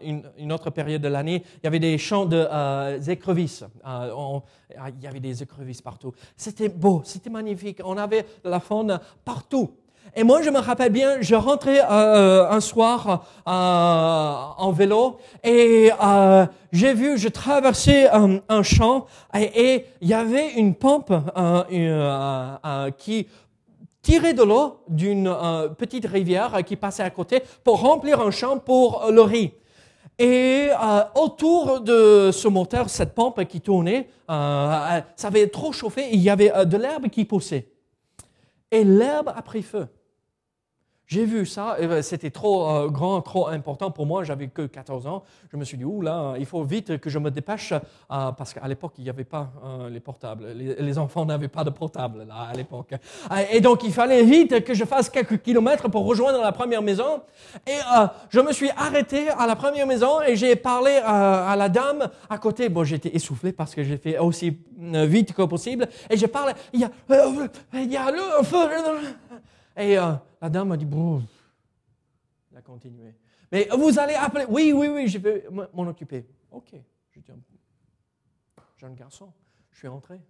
[0.00, 3.64] une, autre période de l'année, il y avait des champs d'écrevisses.
[3.84, 6.12] il y avait des écrevisses partout.
[6.34, 7.80] C'était beau, c'était magnifique.
[7.84, 9.70] On avait la faune partout.
[10.16, 15.90] Et moi, je me rappelle bien, je rentrais euh, un soir euh, en vélo et
[16.02, 21.12] euh, j'ai vu, je traversais un, champ et il y avait une pompe
[22.98, 23.28] qui
[24.02, 25.32] tirait de l'eau d'une
[25.78, 29.52] petite rivière qui passait à côté pour remplir un champ pour le riz.
[30.18, 30.68] Et
[31.14, 36.66] autour de ce moteur, cette pompe qui tournait, ça avait trop chauffé, il y avait
[36.66, 37.68] de l'herbe qui poussait.
[38.70, 39.86] Et l'herbe a pris feu.
[41.10, 45.08] J'ai vu ça, ben, c'était trop euh, grand, trop important pour moi, j'avais que 14
[45.08, 45.24] ans.
[45.50, 48.54] Je me suis dit, ouh là, il faut vite que je me dépêche, euh, parce
[48.54, 50.46] qu'à l'époque, il n'y avait pas euh, les portables.
[50.54, 52.94] Les, enfants n'avaient pas de portable là, à l'époque.
[53.50, 57.22] Et donc, il fallait vite que je fasse quelques kilomètres pour rejoindre la première maison.
[57.66, 57.78] Et
[58.28, 62.38] je me suis arrêté à la première maison et j'ai parlé à la dame à
[62.38, 62.68] côté.
[62.68, 65.88] Bon, j'étais essoufflé parce que j'ai fait aussi vite que possible.
[66.08, 66.90] Et j'ai parlé, il y a,
[67.74, 68.58] il y a le feu.
[69.80, 71.24] Et la dame m'a dit, bon,
[72.50, 73.14] elle a continué.
[73.50, 76.26] Mais vous allez appeler, oui, oui, oui, je vais m'en occuper.
[76.50, 76.74] Ok,
[77.10, 77.32] je dis,
[78.76, 79.32] jeune garçon,
[79.70, 80.20] je suis entré.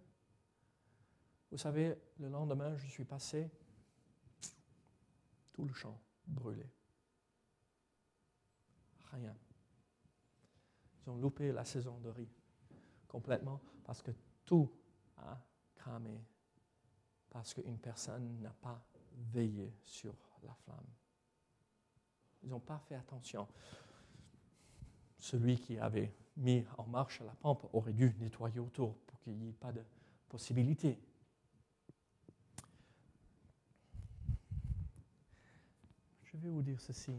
[1.50, 3.50] Vous savez, le lendemain, je suis passé,
[5.52, 6.70] tout le champ brûlé.
[9.10, 9.34] Rien.
[11.02, 12.30] Ils ont loupé la saison de riz
[13.08, 14.12] complètement parce que
[14.44, 14.70] tout
[15.16, 15.36] a
[15.74, 16.22] cramé.
[17.30, 18.80] Parce qu'une personne n'a pas
[19.32, 20.86] veiller sur la flamme.
[22.42, 23.46] Ils n'ont pas fait attention.
[25.18, 29.50] Celui qui avait mis en marche la pompe aurait dû nettoyer autour pour qu'il n'y
[29.50, 29.84] ait pas de
[30.28, 30.98] possibilité.
[36.24, 37.12] Je vais vous dire ceci.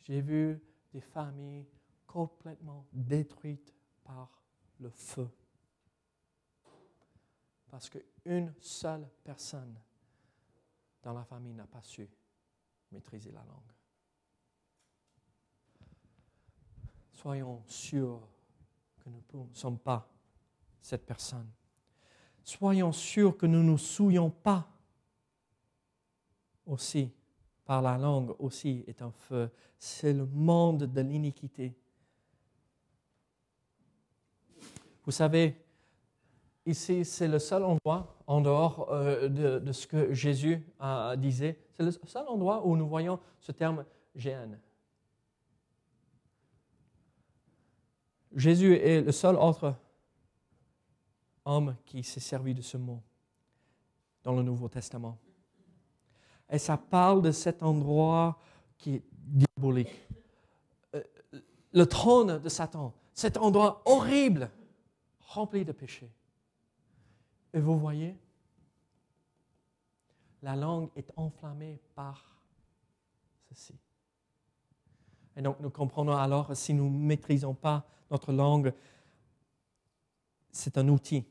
[0.00, 0.60] J'ai vu
[0.92, 1.68] des familles
[2.06, 4.42] complètement détruites par
[4.80, 5.28] le feu.
[7.72, 9.74] Parce qu'une seule personne
[11.02, 12.06] dans la famille n'a pas su
[12.90, 13.72] maîtriser la langue.
[17.12, 18.28] Soyons sûrs
[19.00, 20.06] que nous ne sommes pas
[20.82, 21.50] cette personne.
[22.44, 24.68] Soyons sûrs que nous ne nous souillons pas
[26.66, 27.10] aussi
[27.64, 29.50] par la langue aussi est un feu.
[29.78, 31.74] C'est le monde de l'iniquité.
[35.04, 35.56] Vous savez,
[36.66, 39.28] ici, c'est le seul endroit en dehors euh,
[39.60, 40.64] de, ce que Jésus
[41.16, 41.58] disait.
[41.74, 44.58] C'est le seul endroit où nous voyons ce terme géhenne.
[48.34, 49.74] Jésus est le seul autre
[51.44, 53.02] homme qui s'est servi de ce mot
[54.22, 55.18] dans le Nouveau Testament.
[56.50, 58.38] Et ça parle de cet endroit
[58.78, 60.08] qui est diabolique.
[60.94, 61.02] Euh,
[61.72, 64.50] le trône de Satan, cet endroit horrible,
[65.20, 66.10] rempli de péchés.
[67.54, 68.16] Et vous voyez,
[70.42, 72.40] la langue est enflammée par
[73.48, 73.74] ceci.
[75.36, 78.72] Et donc nous comprenons alors, si nous ne maîtrisons pas notre langue,
[80.50, 81.24] c'est un outil.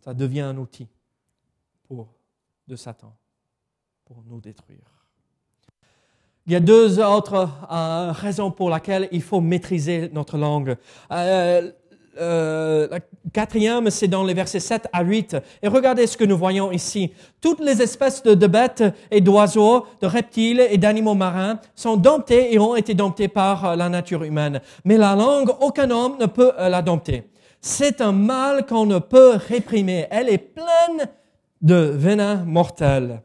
[0.00, 0.88] Ça devient un outil
[1.84, 2.08] pour,
[2.66, 3.16] de Satan
[4.04, 5.00] pour nous détruire.
[6.46, 10.76] Il y a deux autres euh, raisons pour lesquelles il faut maîtriser notre langue.
[11.12, 11.70] Euh,
[12.18, 12.98] euh, la
[13.32, 15.36] quatrième, c'est dans les versets 7 à 8.
[15.62, 17.12] Et regardez ce que nous voyons ici.
[17.40, 22.58] Toutes les espèces de, bêtes et d'oiseaux, de reptiles et d'animaux marins sont domptées et
[22.58, 24.60] ont été domptées par la nature humaine.
[24.84, 27.30] Mais la langue, aucun homme ne peut la dompter.
[27.60, 30.06] C'est un mal qu'on ne peut réprimer.
[30.10, 31.08] Elle est pleine
[31.60, 33.22] de venin mortel.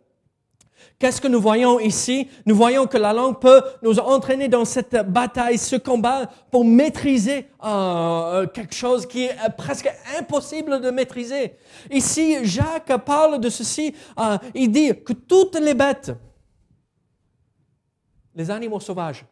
[1.05, 2.27] Qu'est-ce que nous voyons ici?
[2.47, 7.45] Nous voyons que la langue peut nous entraîner dans cette bataille, ce combat pour maîtriser
[7.63, 9.87] euh, quelque chose qui est presque
[10.17, 11.57] impossible de maîtriser.
[11.91, 13.93] Ici, Jacques parle de ceci.
[14.17, 16.11] Euh, il dit que toutes les bêtes,
[18.33, 19.25] les animaux sauvages,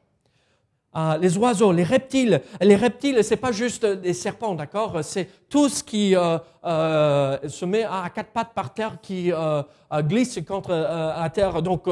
[0.95, 2.41] euh, les oiseaux, les reptiles.
[2.61, 5.03] Les reptiles, c'est pas juste des serpents, d'accord?
[5.03, 9.31] C'est tout ce qui euh, euh, se met à quatre pattes par terre, qui
[10.01, 11.61] glisse contre la terre.
[11.61, 11.87] Donc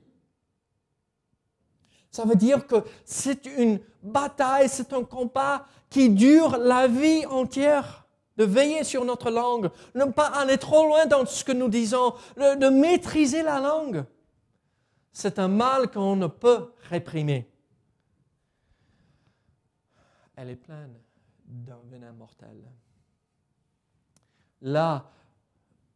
[2.11, 8.07] Ça veut dire que c'est une bataille, c'est un combat qui dure la vie entière.
[8.37, 12.15] De veiller sur notre langue, ne pas aller trop loin dans ce que nous disons,
[12.39, 14.03] de maîtriser la langue.
[15.13, 17.53] C'est un mal qu'on ne peut réprimer.
[20.37, 20.95] Elle est pleine
[21.45, 22.57] d'un venin mortel.
[24.63, 25.11] Là,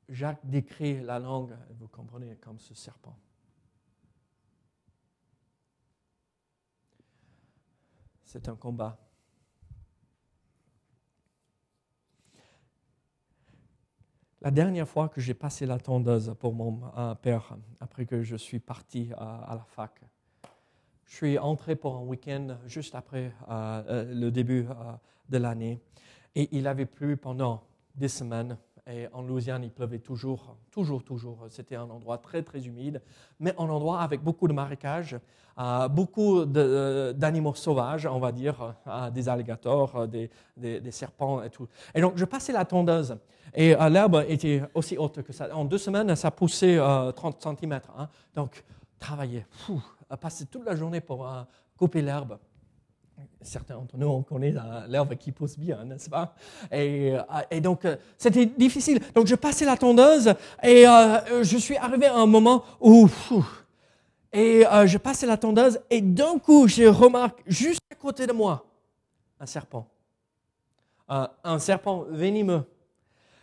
[0.08, 3.16] Jacques décrit la langue, vous comprenez, comme ce serpent.
[8.24, 8.98] C'est un combat.
[14.40, 18.36] La dernière fois que j'ai passé la tondeuse pour mon euh, père, après que je
[18.36, 20.02] suis parti à la fac,
[21.06, 24.66] je suis entré pour un week-end juste après euh, euh, le début
[25.28, 25.80] de l'année
[26.34, 27.62] et il avait plu pendant
[27.94, 31.46] des semaines et en Louisiane, il pleuvait toujours, toujours, toujours.
[31.48, 33.00] C'était un endroit très, très humide,
[33.40, 35.16] mais un endroit avec beaucoup de marécages,
[35.58, 41.48] euh, beaucoup euh, d'animaux sauvages, on va dire, euh, des alligators, des, des, serpents et
[41.48, 41.66] tout.
[41.94, 43.16] Et donc, je passais la tondeuse,
[43.54, 45.54] et l'herbe était aussi haute que ça.
[45.56, 46.78] En deux semaines, ça poussait
[47.14, 47.80] 30 cm.
[47.96, 48.08] Hein.
[48.34, 48.64] Donc,
[48.98, 49.46] travailler,
[50.20, 51.26] passer toute la journée pour
[51.76, 52.36] couper l'herbe
[53.44, 54.54] certains d'entre nous, on connaît
[54.88, 56.34] l'herbe qui pousse bien, n'est-ce pas?
[56.72, 59.00] Et, euh, donc, euh, c'était difficile.
[59.14, 63.08] Donc, je passais la tondeuse et euh, je suis arrivé à un moment où...
[64.32, 68.64] et je passais la tondeuse et d'un coup, je remarque juste à côté de moi
[69.38, 69.86] un serpent.
[71.08, 72.64] un serpent venimeux.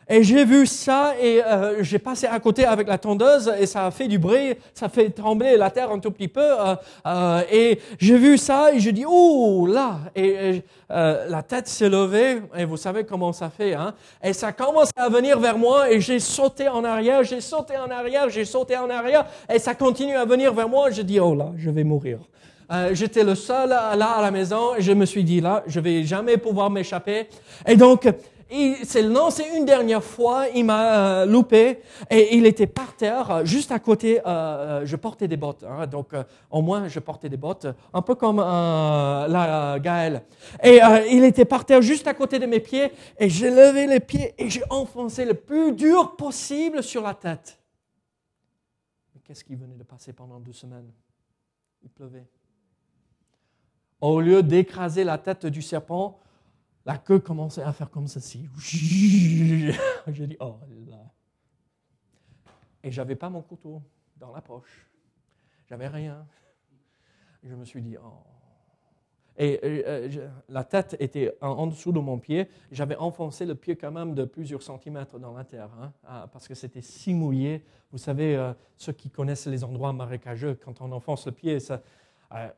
[0.09, 3.85] Et j'ai vu ça et euh, j'ai passé à côté avec la tondeuse et ça
[3.85, 6.41] a fait du bruit, ça fait trembler la terre un tout petit peu.
[6.41, 6.75] Euh,
[7.05, 12.41] euh, et j'ai vu ça et je dis oh là et, la tête s'est levée
[12.57, 13.73] et vous savez comment ça fait.
[13.73, 13.93] Hein?
[14.21, 17.89] Et ça commence à venir vers moi et j'ai sauté en arrière, j'ai sauté en
[17.89, 20.89] arrière, j'ai sauté en arrière et ça continue à venir vers moi.
[20.91, 22.19] Je dis oh là, je vais mourir.
[22.93, 26.03] J'étais le seul là à la maison et je me suis dit là, je vais
[26.03, 27.27] jamais pouvoir m'échapper.
[27.65, 28.07] Et donc
[28.51, 31.79] il s'est lancé une dernière fois, il m'a euh, loupé
[32.09, 34.19] et il était par terre, juste à côté.
[34.19, 36.09] Euh, euh, je portais des bottes, hein, donc
[36.49, 40.23] au moins je portais des bottes, un peu comme la Gaëlle.
[40.63, 40.79] Et
[41.09, 44.33] il était par terre juste à côté de mes pieds et j'ai levé les pieds
[44.37, 47.59] et j'ai enfoncé le plus dur possible sur la tête.
[49.15, 50.91] Mais qu'est-ce qui venait de passer pendant deux semaines?
[51.83, 52.27] Il pleuvait.
[54.01, 56.19] Au lieu d'écraser la tête du serpent,
[56.85, 58.49] la queue commençait à faire comme ceci.
[60.07, 61.11] J'ai dit, oh là.
[62.83, 63.81] Et j'avais pas mon couteau
[64.17, 64.87] dans la poche.
[65.69, 66.25] J'avais rien.
[67.43, 68.23] Je me suis dit, oh.
[69.37, 72.47] Et euh, la tête était en, dessous de mon pied.
[72.71, 76.47] J'avais enfoncé le pied quand même de plusieurs centimètres dans la terre, hein, ah, parce
[76.47, 77.63] que c'était si mouillé.
[77.91, 81.81] Vous savez, euh, ceux qui connaissent les endroits marécageux, quand on enfonce le pied, ça.
[82.33, 82.49] Euh,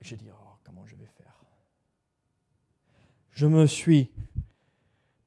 [0.00, 1.06] j'ai dit, oh, comment je vais
[3.34, 4.10] je me suis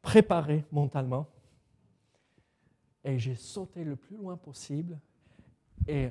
[0.01, 1.27] préparé mentalement
[3.03, 4.97] et j'ai sauté le plus loin possible.
[5.87, 6.09] Et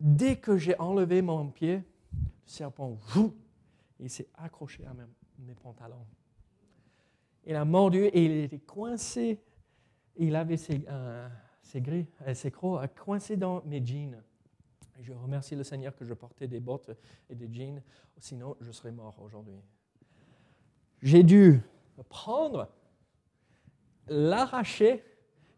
[0.00, 1.82] dès que j'ai enlevé mon pied, le
[2.46, 2.98] serpent,
[4.00, 6.06] il s'est accroché à mes, pantalons.
[7.46, 9.38] Il a mordu et il était coincé.
[10.16, 11.28] Il avait ses, euh,
[11.62, 11.82] ses
[12.26, 14.22] euh, ses crocs coincés dans mes jeans.
[15.00, 16.90] je remercie le Seigneur que je portais des bottes
[17.28, 17.82] et des jeans,
[18.18, 19.60] sinon je serais mort aujourd'hui
[21.04, 21.60] j'ai dû
[22.08, 22.68] prendre,
[24.08, 25.04] l'arracher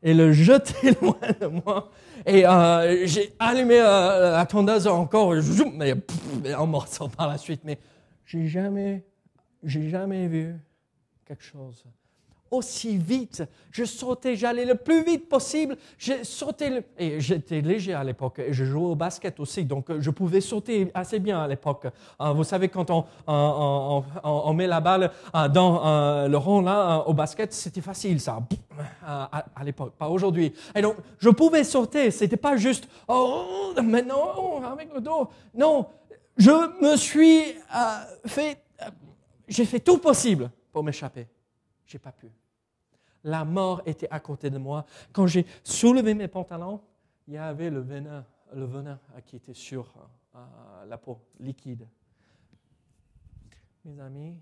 [0.02, 1.90] et le jeter loin de moi.
[2.26, 5.34] Et euh, j'ai allumé euh, la tondeuse encore,
[5.72, 5.94] mais
[6.54, 7.62] en morceau par la suite.
[7.64, 7.78] Mais
[8.26, 9.04] j'ai jamais,
[9.62, 10.54] j'ai jamais vu
[11.24, 11.84] quelque chose
[12.50, 13.42] aussi vite.
[13.70, 15.76] Je sautais, j'allais le plus vite possible.
[15.98, 20.00] J'ai sauté, et j'étais léger à l'époque, et je jouais au basket aussi, donc euh,
[20.00, 21.86] je pouvais sauter assez bien à l'époque.
[22.20, 27.52] Euh, vous savez, quand on, met la balle euh, dans le rond là, au basket,
[27.52, 28.38] c'était facile ça,
[29.04, 30.52] à, l'époque, pas aujourd'hui.
[30.74, 35.28] Et donc, je pouvais sauter, c'était pas juste, oh, mais non, avec le dos.
[35.54, 35.86] Non,
[36.36, 36.50] je
[36.82, 37.42] me suis
[38.26, 38.58] fait,
[39.48, 41.26] j'ai fait tout possible pour m'échapper.
[41.86, 42.30] J'ai pas pu.
[43.24, 44.84] La mort était à côté de moi.
[45.12, 46.80] Quand j'ai soulevé mes pantalons,
[47.26, 48.24] il y avait le venin,
[48.54, 49.92] le venin qui était sur
[50.34, 51.88] euh, la peau liquide.
[53.84, 54.36] Mes amis,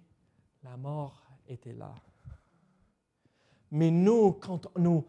[0.63, 1.95] la mort était là.
[3.71, 5.05] Mais nous, quand nous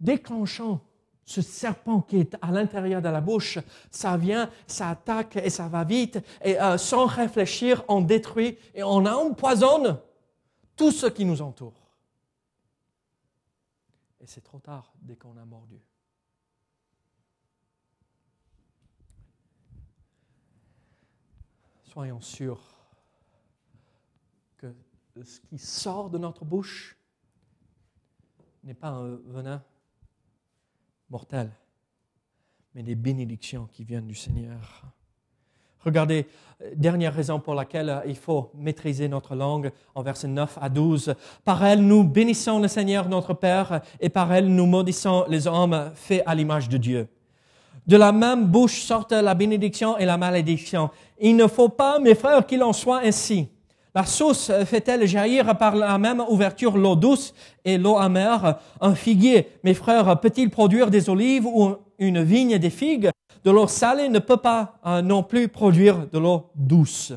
[0.00, 0.80] déclenchons
[1.24, 3.58] ce serpent qui est à l'intérieur de la bouche,
[3.90, 6.18] ça vient, ça attaque et ça va vite.
[6.44, 9.98] Et euh, sans réfléchir, on détruit et on empoisonne
[10.76, 11.82] tout ce qui nous entoure.
[14.20, 15.80] Et c'est trop tard dès qu'on a mordu.
[21.82, 22.62] Soyons sûrs
[24.56, 24.74] que
[25.22, 26.96] ce qui sort de notre bouche
[28.64, 29.62] n'est pas un venin
[31.10, 31.52] mortel,
[32.74, 34.86] mais des bénédictions qui viennent du Seigneur.
[35.84, 36.26] Regardez,
[36.62, 40.68] euh, dernière raison pour laquelle euh, il faut maîtriser notre langue en versets 9 à
[40.68, 41.14] 12.
[41.44, 45.90] Par elle, nous bénissons le Seigneur notre Père et par elle, nous maudissons les hommes
[45.94, 47.08] faits à l'image de Dieu.
[47.86, 50.90] De la même bouche sortent la bénédiction et la malédiction.
[51.20, 53.48] Il ne faut pas, mes frères, qu'il en soit ainsi.
[53.94, 58.58] La source fait-elle jaillir par la même ouverture l'eau douce et l'eau amère?
[58.80, 63.10] Un figuier, mes frères, peut-il produire des olives ou une vigne des figues?
[63.44, 67.12] De l'eau salée ne peut pas euh, non plus produire de l'eau douce.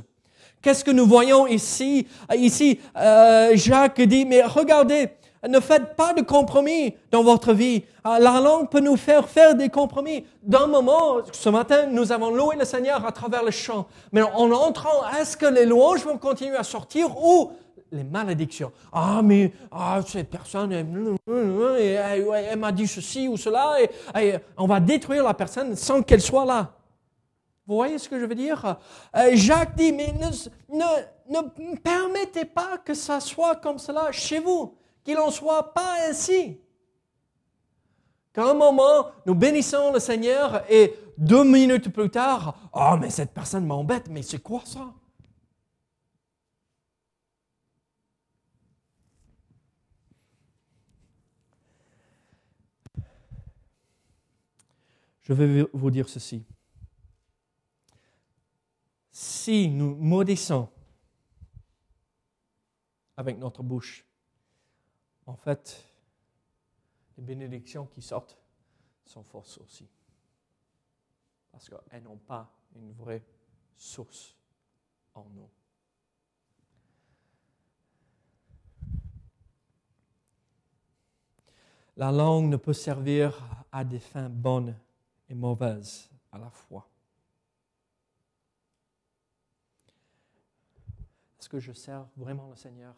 [0.62, 2.08] Qu'est-ce que nous voyons ici?
[2.36, 5.10] Ici, euh, Jacques dit, mais regardez,
[5.48, 7.84] ne faites pas de compromis dans votre vie.
[8.08, 10.26] Euh, la langue peut nous faire faire des compromis.
[10.42, 13.86] D'un moment, ce matin, nous avons loué le Seigneur à travers le chant.
[14.12, 17.52] Mais en entrant, est-ce que les louanges vont continuer à sortir ou
[17.92, 18.72] les malédictions.
[18.92, 23.78] Ah, mais ah, cette personne, elle, m'a dit ceci ou cela,
[24.16, 26.74] et, on va détruire la personne sans qu'elle soit là.
[27.68, 28.78] Vous voyez ce que je veux dire?
[29.16, 30.86] Euh, Jacques dit, mais ne,
[31.30, 36.60] ne, permettez pas que ça soit comme cela chez vous, qu'il n'en soit pas ainsi.
[38.34, 43.34] Qu'à un moment, nous bénissons le Seigneur et deux minutes plus tard, oh, mais cette
[43.34, 44.92] personne m'embête, mais c'est quoi ça?
[55.26, 56.46] Je vais vous dire ceci.
[59.12, 60.70] Si nous maudissons
[63.18, 64.06] avec notre bouche,
[65.26, 65.84] en fait,
[67.18, 68.38] les bénédictions qui sortent
[69.04, 69.90] sont fausses aussi.
[71.52, 73.26] Parce qu'elles n'ont pas une vraie
[73.76, 74.36] source
[75.16, 75.50] en nous.
[81.98, 84.78] La langue ne peut servir à des fins bonnes
[85.30, 86.90] et mauvaises à la fois.
[91.40, 92.96] Est-ce que je sers vraiment le Seigneur?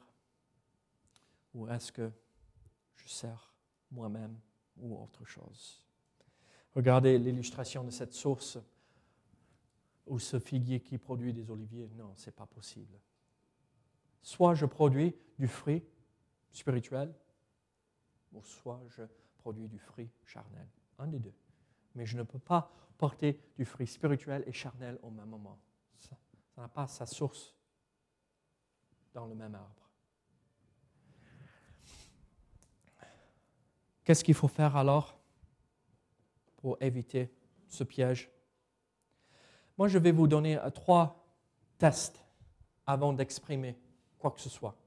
[1.54, 2.12] Ou est-ce que
[2.96, 3.54] je sers
[3.92, 4.40] moi-même
[4.78, 5.86] ou autre chose?
[6.76, 8.58] Regardez l'illustration de cette source
[10.06, 11.90] ou ce figuier qui produit des oliviers.
[11.96, 12.98] Non, ce n'est pas possible.
[14.22, 15.84] Soit je produis du fruit
[16.52, 17.14] spirituel,
[18.34, 19.04] ou soit je
[19.38, 20.68] produis du fruit charnel.
[21.00, 21.34] Un des deux.
[21.98, 25.60] Mais je ne peux pas porter du fruit spirituel et charnel au même moment.
[25.98, 26.16] Ça
[26.62, 27.56] n'a pas sa source
[29.16, 29.90] dans le même arbre.
[34.04, 35.20] Qu'est-ce qu'il faut faire alors
[36.58, 37.34] pour éviter
[37.68, 38.30] ce piège?
[39.76, 41.28] Moi, je vais vous donner euh, trois
[41.80, 42.24] tests
[42.86, 43.76] avant d'exprimer
[44.20, 44.78] quoi que ce soit.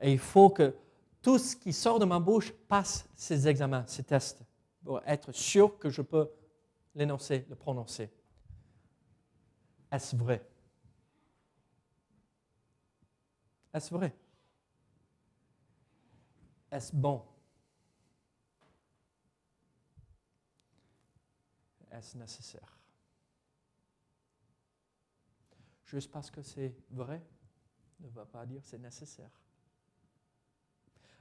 [0.00, 0.76] Et il faut que
[1.20, 4.44] tout ce qui sort de ma bouche passe ces examens, ces tests,
[4.84, 6.30] pour être sûr que je peux
[6.94, 8.10] l'énoncer, le prononcer.
[9.90, 10.46] Est-ce vrai?
[13.72, 14.14] Est-ce vrai?
[16.70, 17.24] Est-ce bon?
[21.90, 22.78] Est-ce nécessaire?
[25.84, 27.22] Juste parce que c'est vrai
[28.00, 29.30] ne veut pas dire c'est nécessaire.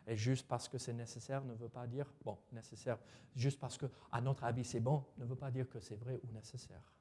[0.08, 2.98] Et juste parce que c'est nécessaire ne veut pas dire, bon, nécessaire,
[3.36, 6.20] juste parce que, à notre avis, c'est bon, ne veut pas dire que c'est vrai
[6.24, 6.94] ou nécessaire.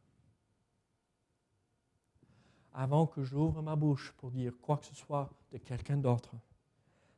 [2.73, 6.35] Avant que j'ouvre ma bouche pour dire quoi que ce soit de quelqu'un d'autre,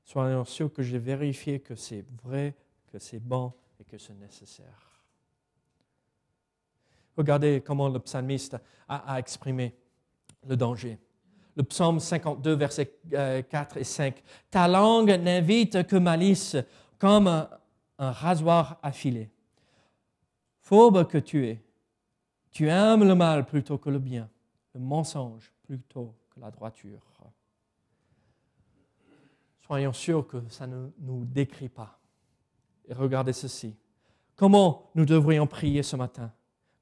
[0.04, 2.56] soyons sûrs que j'ai vérifié que c'est vrai,
[2.86, 4.90] que c'est bon et que c'est nécessaire.
[7.16, 8.56] Regardez comment le psalmiste
[8.88, 9.76] a, a exprimé
[10.46, 10.98] le danger
[11.56, 14.22] le psaume 52, versets 4 et 5.
[14.50, 16.56] Ta langue n'invite que malice,
[16.98, 17.48] comme un,
[17.98, 19.30] rasoir affilé.
[20.60, 21.62] Fourbe que tu es,
[22.50, 24.28] tu aimes le mal plutôt que le bien,
[24.74, 27.00] le mensonge plutôt que la droiture.
[29.66, 31.98] Soyons sûrs que ça ne nous décrit pas.
[32.86, 33.74] Et regardez ceci.
[34.36, 36.30] Comment nous devrions prier ce matin?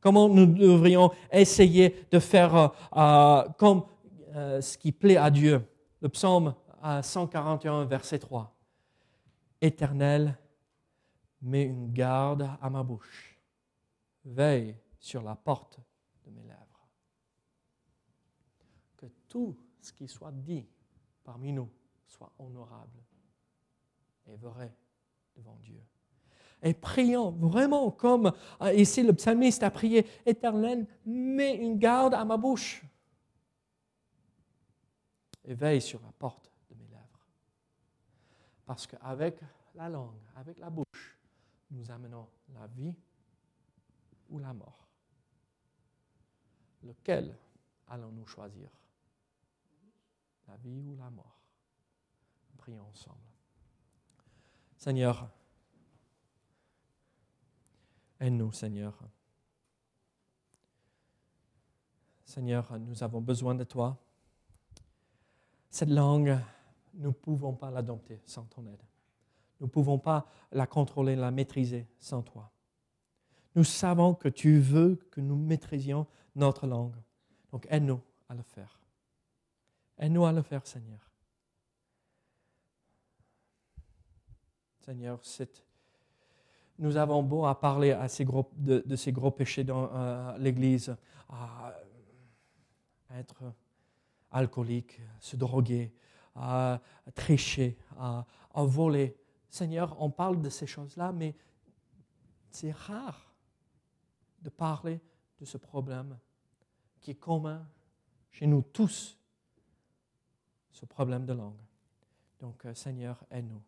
[0.01, 3.85] Comment nous devrions essayer de faire euh, euh, comme
[4.35, 5.67] euh, ce qui plaît à Dieu.
[6.01, 6.55] Le psaume
[7.03, 8.55] 141, verset 3.
[9.61, 10.37] Éternel,
[11.41, 13.39] mets une garde à ma bouche.
[14.25, 15.81] Veille sur la porte
[16.25, 16.89] de mes lèvres.
[18.97, 20.67] Que tout ce qui soit dit
[21.25, 21.69] parmi nous
[22.07, 23.03] soit honorable
[24.27, 24.75] et vrai
[25.37, 25.81] devant Dieu.
[26.63, 32.25] Et prions vraiment comme euh, ici le psalmiste a prié, Éternel, mets une garde à
[32.25, 32.85] ma bouche
[35.45, 37.27] et veille sur la porte de mes lèvres.
[38.65, 39.41] Parce qu'avec
[39.75, 41.19] la langue, avec la bouche,
[41.71, 42.95] nous amenons la vie
[44.29, 44.89] ou la mort.
[46.83, 47.37] Lequel
[47.89, 48.69] allons-nous choisir?
[50.49, 51.41] La vie ou la mort?
[52.59, 53.19] Prions ensemble.
[54.77, 55.29] Seigneur,
[58.21, 58.99] aide-nous, Seigneur.
[62.25, 63.99] Seigneur, nous avons besoin de toi.
[65.73, 66.39] Cette langue,
[66.93, 68.83] nous ne pouvons pas la dompter sans ton aide.
[69.59, 72.53] Nous ne pouvons pas la contrôler, la maîtriser sans toi.
[73.55, 76.07] Nous savons que tu veux que nous maîtrisions
[76.37, 76.97] notre langue.
[77.53, 78.79] Donc aide-nous à le faire.
[79.97, 81.11] Aide-nous à le faire, Seigneur.
[84.85, 85.21] Seigneur,
[86.79, 90.95] nous avons beau à parler à ces gros, de, ces gros péchés dans euh, l'Église,
[91.31, 91.73] à
[93.15, 93.55] être
[94.33, 95.93] alcoolique, se droguer,
[96.35, 96.81] à
[97.15, 98.25] tricher, à,
[98.55, 99.17] voler.
[99.49, 101.35] Seigneur, on parle de ces choses-là, mais
[102.51, 103.35] c'est rare
[104.41, 105.01] de parler
[105.39, 106.19] de ce problème
[107.01, 107.67] qui est commun
[108.31, 109.19] chez nous tous,
[110.71, 111.61] ce problème de langue.
[112.41, 113.63] Donc, euh, Seigneur, aide-nous.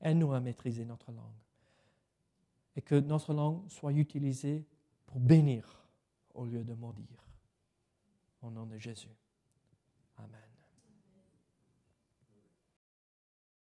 [0.00, 1.24] Aide-nous à maîtriser notre langue.
[2.76, 4.64] Et que notre langue soit utilisée
[5.06, 5.86] pour bénir
[6.34, 7.24] au lieu de maudire.
[8.42, 9.16] Au nom de Jésus.
[10.18, 10.55] Amen.